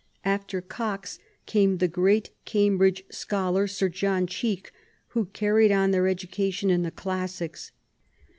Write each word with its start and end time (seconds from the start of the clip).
After 0.25 0.61
Cox 0.61 1.19
came 1.45 1.77
the 1.77 1.87
great 1.87 2.31
Cambridge 2.43 3.03
scholar. 3.11 3.67
Sir 3.67 3.87
John 3.87 4.25
Cheke, 4.25 4.71
who 5.09 5.25
carried 5.27 5.71
on 5.71 5.91
their 5.91 6.07
education 6.07 6.71
in 6.71 6.81
the 6.81 6.89
Classics. 6.89 7.71